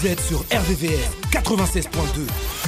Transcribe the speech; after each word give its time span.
Vous 0.00 0.06
êtes 0.06 0.20
sur 0.20 0.38
RVVR 0.50 1.10
96.2. 1.30 2.59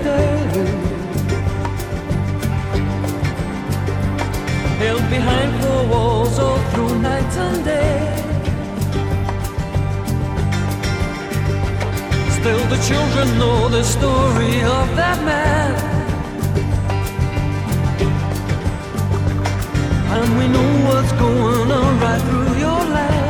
return. 0.00 0.66
Held 4.78 5.10
behind 5.10 5.62
four 5.62 5.86
walls 5.88 6.38
all 6.38 6.58
through 6.70 6.98
night 7.00 7.36
and 7.36 7.64
day. 7.64 8.16
Still, 12.38 12.64
the 12.68 12.80
children 12.88 13.38
know 13.38 13.68
the 13.68 13.84
story 13.84 14.62
of 14.62 14.96
that 14.96 15.18
man. 15.24 15.70
And 20.14 20.38
we 20.38 20.48
know 20.48 20.70
what's 20.88 21.12
going 21.12 21.70
on 21.70 22.00
right 22.00 22.22
through 22.22 22.58
your 22.58 22.84
life. 22.96 23.29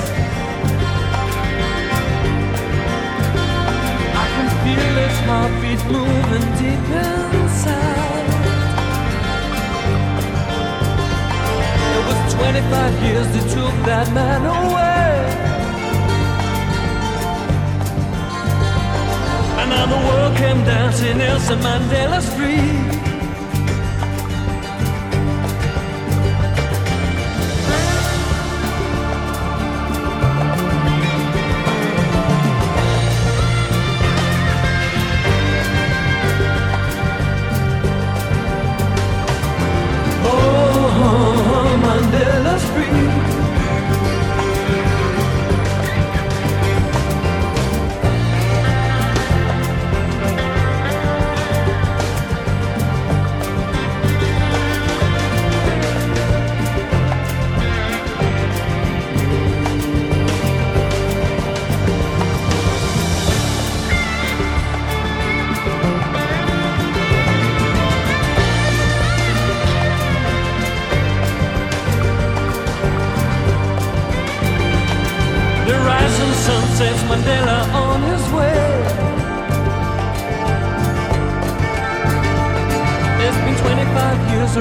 moving 5.85 6.47
deep 6.59 6.85
inside. 7.39 8.29
It 11.95 12.01
was 12.07 12.33
25 12.33 13.03
years 13.03 13.27
that 13.33 13.45
took 13.55 13.75
that 13.85 14.07
man 14.13 14.41
away. 14.45 15.11
And 19.59 19.69
now 19.69 19.85
the 19.85 20.01
world 20.07 20.37
came 20.37 20.63
dancing 20.65 21.17
Nelson 21.17 21.59
Mandela 21.59 22.21
Street. 22.21 22.90
Let 42.11 42.45
us 42.45 42.61
street. 42.61 43.30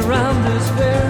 around 0.06 0.46
us 0.46 0.70
where 0.78 1.09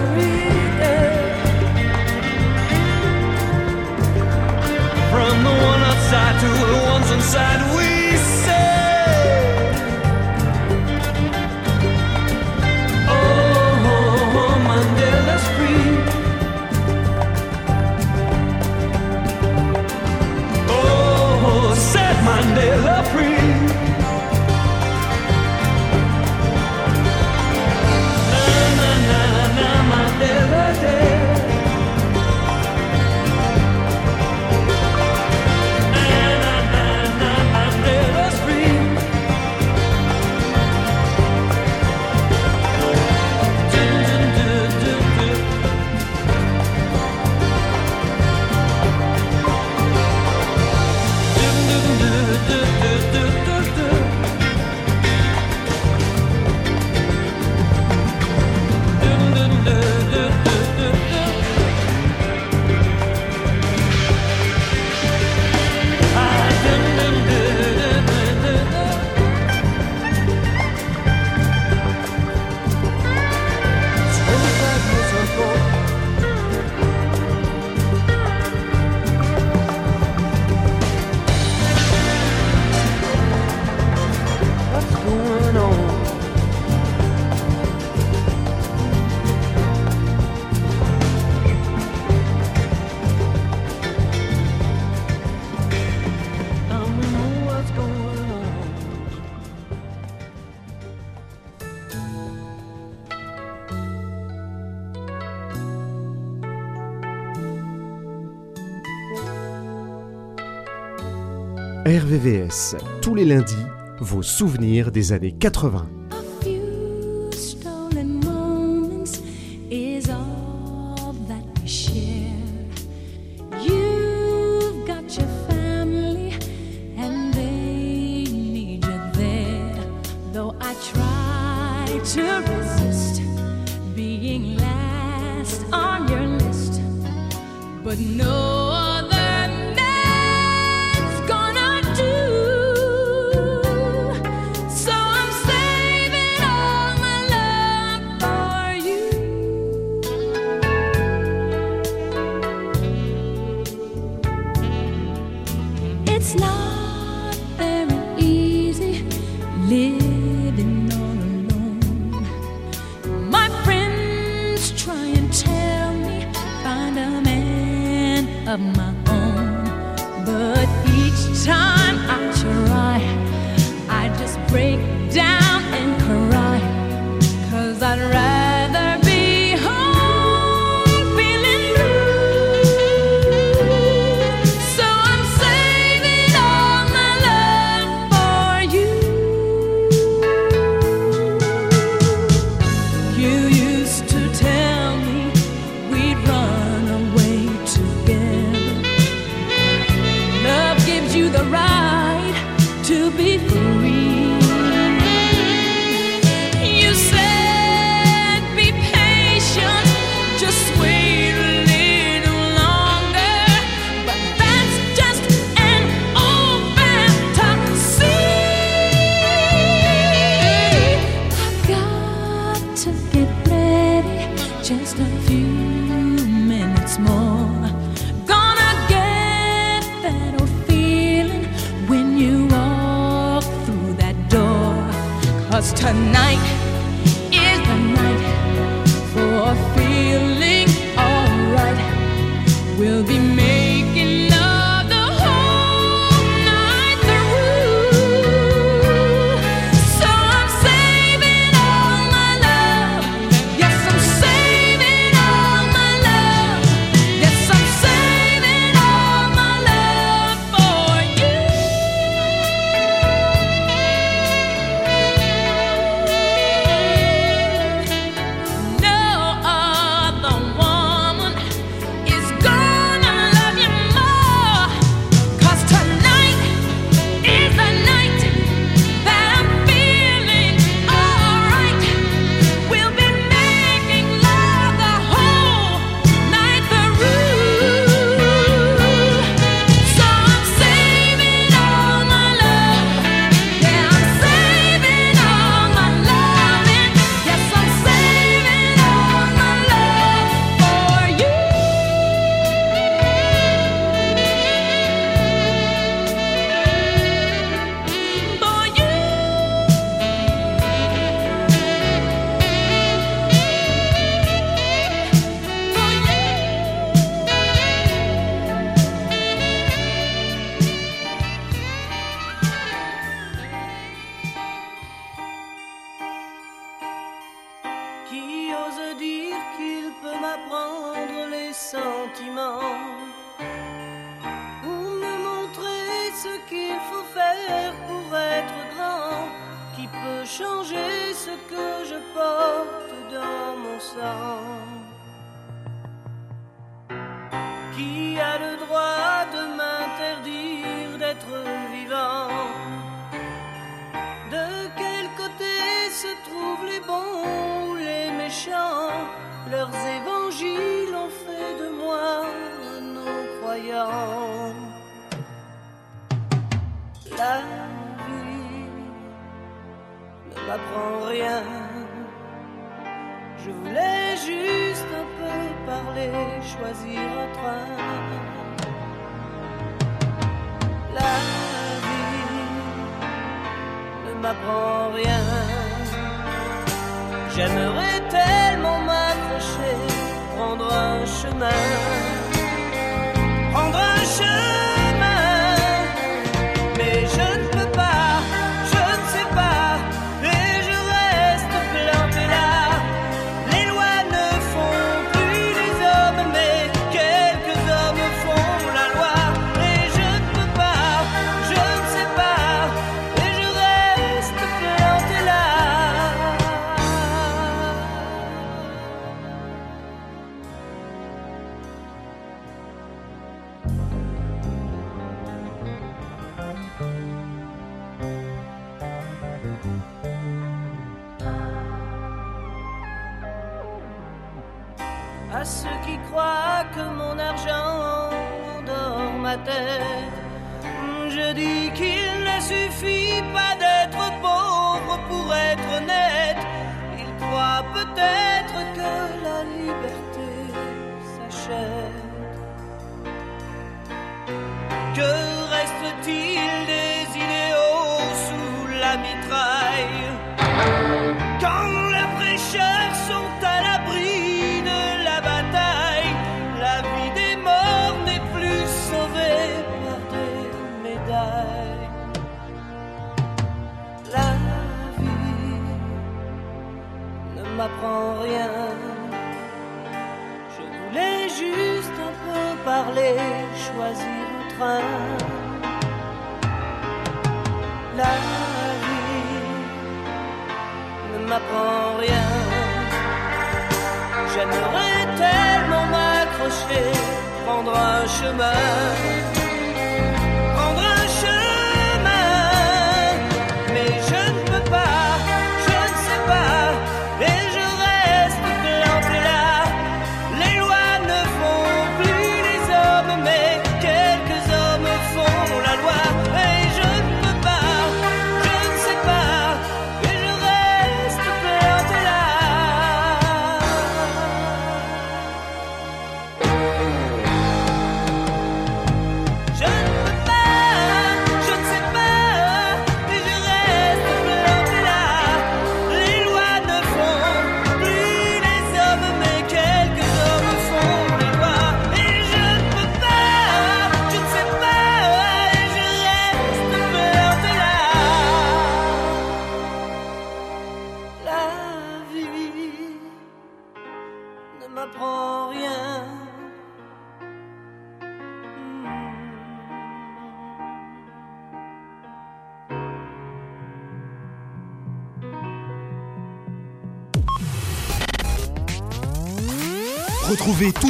Tous 113.01 113.15
les 113.15 113.25
lundis, 113.25 113.65
vos 113.99 114.21
souvenirs 114.21 114.91
des 114.91 115.11
années 115.11 115.31
80. 115.31 116.00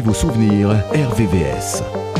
vos 0.00 0.14
souvenirs 0.14 0.76
RVVS. 0.94 2.19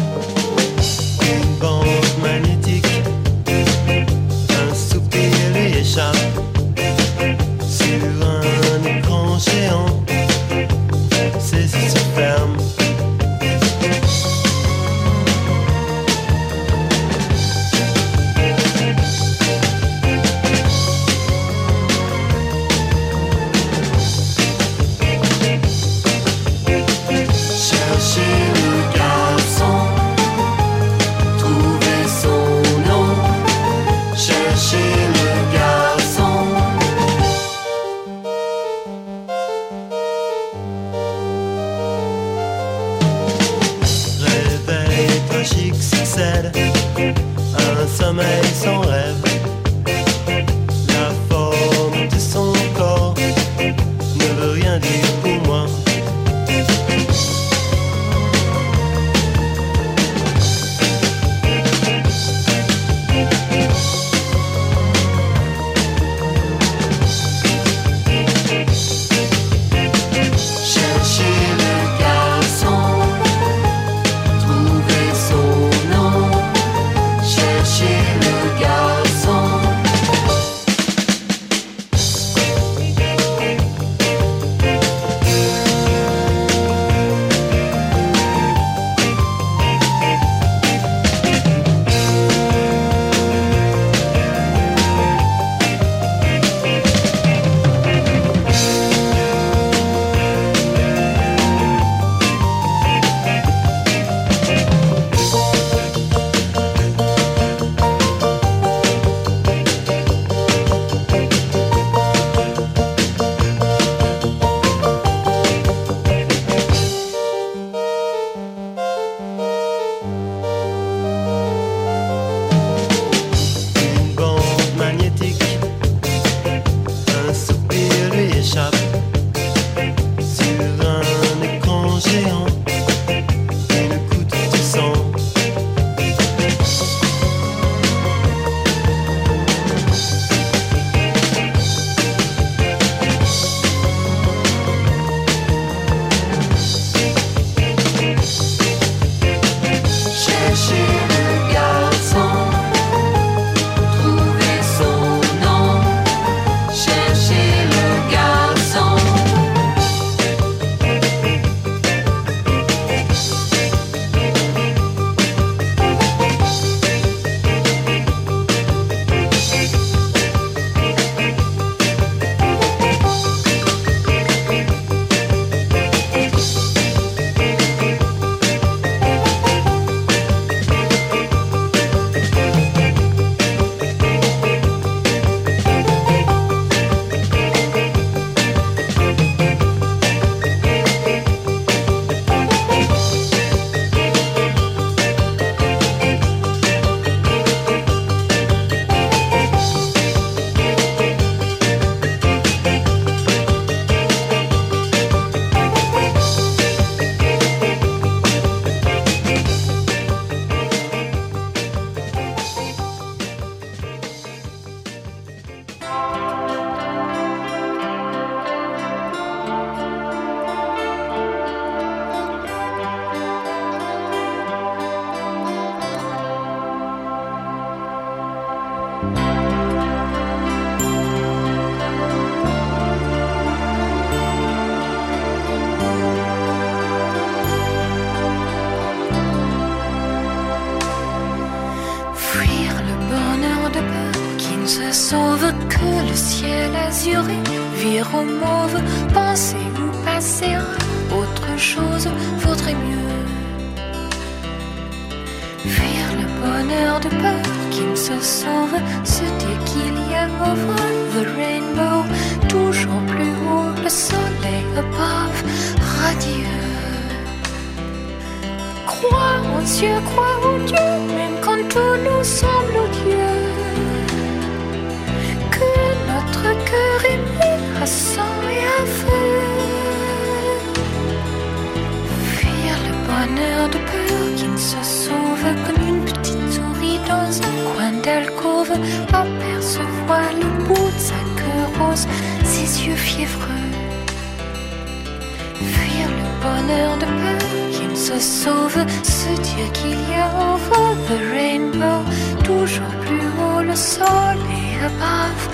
Fuir 295.61 296.09
le 296.09 296.27
bonheur 296.43 296.97
de 296.97 297.05
peur 297.05 297.71
qui 297.73 297.87
ne 297.87 297.95
se 297.95 298.19
sauve, 298.19 298.79
se 299.03 299.29
dire 299.43 299.73
qu'il 299.73 299.99
y 300.11 300.15
a 300.15 300.29
over 300.55 300.97
the 301.09 301.19
rainbow, 301.33 302.03
toujours 302.45 302.95
plus 303.05 303.27
haut 303.39 303.63
le 303.63 303.77
soleil 303.77 304.79
above, 304.85 305.45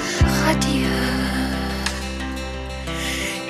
radieux. 0.45 1.37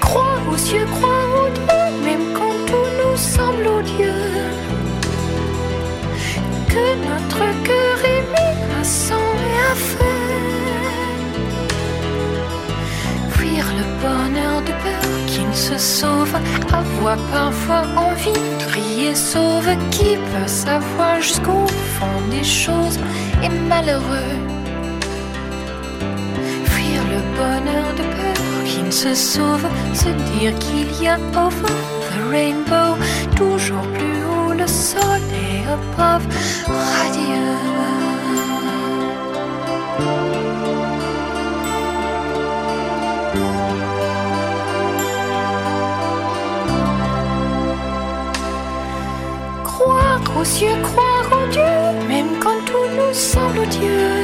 Crois 0.00 0.38
aux 0.50 0.56
cieux, 0.56 0.86
crois 0.96 1.24
aux 1.40 1.50
dieux, 1.50 2.04
même 2.04 2.32
quand 2.32 2.56
tout 2.66 2.88
nous 3.00 3.16
semble 3.16 3.66
odieux. 3.66 4.32
Que 6.68 6.86
notre 7.08 7.44
cœur 7.64 7.98
est 8.04 8.24
mis 8.34 8.80
à 8.80 8.84
sang 8.84 9.28
et 9.46 9.72
à 9.72 9.74
feu. 9.74 10.15
Bonheur 14.02 14.60
de 14.62 14.72
peur 14.84 15.26
qui 15.26 15.44
ne 15.44 15.52
se 15.52 15.78
sauve, 15.78 16.34
avoir 16.72 17.16
parfois 17.32 17.82
envie 17.96 18.32
de 18.32 18.64
crier 18.70 19.14
sauve, 19.14 19.68
qui 19.90 20.16
peut 20.16 20.48
savoir 20.48 21.20
jusqu'au 21.20 21.66
fond 21.96 22.20
des 22.30 22.44
choses? 22.44 22.98
Est 23.42 23.56
malheureux. 23.68 24.36
Fuir 26.64 27.00
le 27.14 27.20
bonheur 27.38 27.88
de 27.98 28.02
peur 28.16 28.64
qui 28.64 28.82
ne 28.82 28.90
se 28.90 29.14
sauve, 29.14 29.66
se 29.94 30.10
dire 30.30 30.52
qu'il 30.58 31.02
y 31.02 31.08
a 31.08 31.18
over 31.44 31.74
the 32.08 32.30
rainbow, 32.30 32.96
toujours 33.34 33.86
plus 33.96 34.24
haut 34.24 34.52
le 34.52 34.66
soleil 34.66 35.64
above, 35.72 36.26
radieux. 36.66 38.15
Aux 50.46 50.80
croire 50.80 51.28
en 51.32 51.48
Dieu, 51.48 52.06
même 52.08 52.38
quand 52.38 52.64
tout 52.64 52.88
nous 52.96 53.12
semble 53.12 53.58
odieux. 53.58 54.22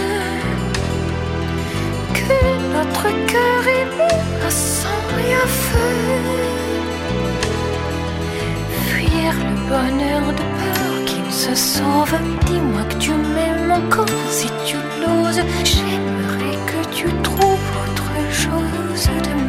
Que 2.14 2.40
notre 2.76 3.08
cœur 3.26 3.62
est 3.66 3.88
mis 3.98 4.46
à 4.46 4.50
sang 4.50 5.04
et 5.26 5.34
à 5.34 5.46
feu. 5.46 5.94
Fuir 8.86 9.32
le 9.48 9.56
bonheur 9.68 10.22
de 10.38 10.44
peur 10.60 11.04
qui 11.06 11.18
ne 11.20 11.30
se 11.30 11.54
sauve. 11.54 12.14
Dis-moi 12.46 12.82
que 12.88 12.98
tu 12.98 13.10
m'aimes 13.10 13.72
encore 13.72 14.06
si 14.30 14.46
tu 14.64 14.76
l'oses. 15.00 15.42
J'aimerais 15.64 16.58
que 16.70 16.88
tu 16.94 17.06
trouves 17.22 17.68
autre 17.82 18.10
chose 18.30 19.08
de 19.26 19.41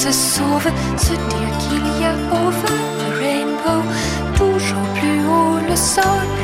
se 0.00 0.12
sauve, 0.12 0.66
se 0.96 1.12
dire 1.12 1.58
qu'il 1.58 2.00
y 2.00 2.04
a 2.06 2.14
over 2.32 2.74
the 2.98 3.08
rainbow, 3.20 3.82
toujours 4.34 4.88
plus 4.94 5.20
haut 5.26 5.58
le 5.68 5.76
soleil 5.76 6.39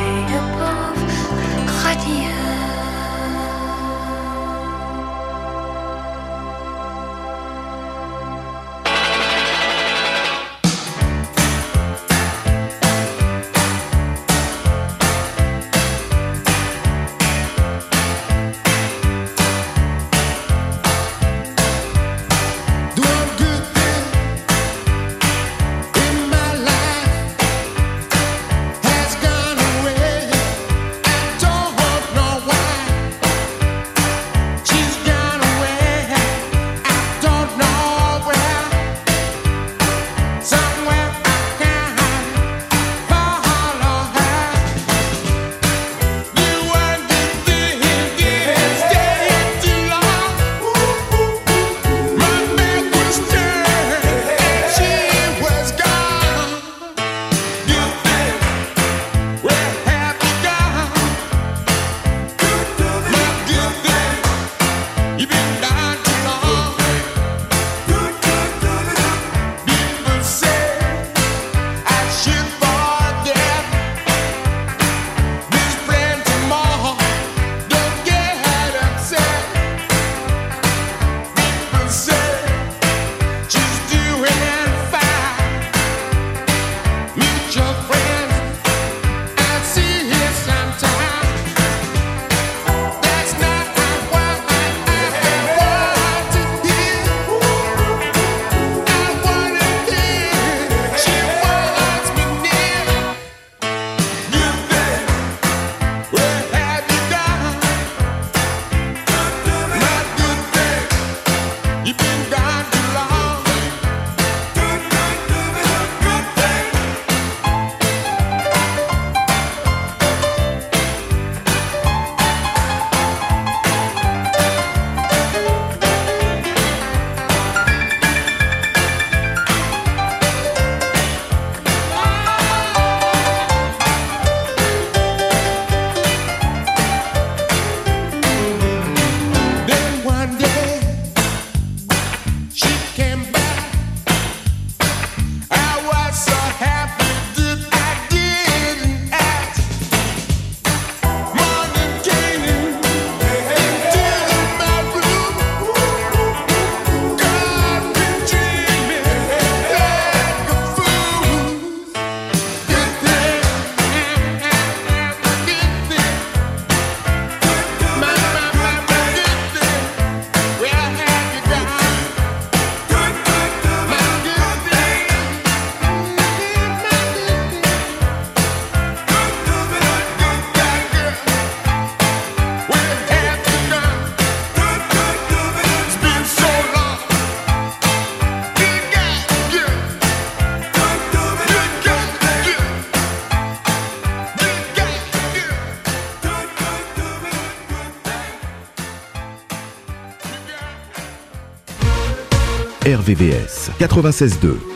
RVVS 203.07 203.71
96.2. 203.79 204.76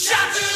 Shut 0.00 0.49